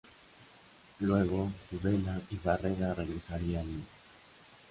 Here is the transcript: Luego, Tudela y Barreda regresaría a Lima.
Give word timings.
Luego, 1.01 1.51
Tudela 1.69 2.19
y 2.31 2.39
Barreda 2.43 2.95
regresaría 2.95 3.59
a 3.59 3.63
Lima. 3.63 3.85